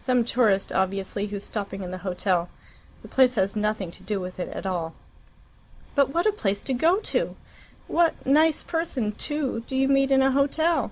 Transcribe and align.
Some 0.00 0.24
tourist, 0.24 0.72
obviously, 0.72 1.26
who's 1.26 1.44
stopping 1.44 1.82
in 1.82 1.90
the 1.90 1.98
hotel. 1.98 2.48
The 3.02 3.08
place 3.08 3.34
has 3.34 3.54
nothing 3.54 3.90
to 3.90 4.02
do 4.02 4.18
with 4.18 4.40
it 4.40 4.48
at 4.48 4.64
all." 4.64 4.94
"But 5.94 6.08
what 6.08 6.24
a 6.24 6.32
place 6.32 6.62
to 6.62 6.72
go 6.72 7.00
to! 7.00 7.36
What 7.86 8.14
nice 8.24 8.62
person, 8.62 9.12
too, 9.12 9.62
do 9.66 9.76
you 9.76 9.88
meet 9.88 10.10
in 10.10 10.22
a 10.22 10.30
hotel?" 10.30 10.90